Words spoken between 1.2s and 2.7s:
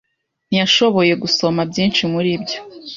gusoma byinshi muri byo.